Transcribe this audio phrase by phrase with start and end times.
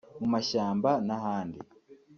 [0.19, 1.59] mu mashyamba n’ahandi